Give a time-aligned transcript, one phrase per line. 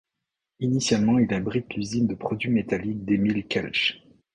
[0.59, 4.01] Initialement il abrite l'usine de produits métalliques d’Emile Kelch.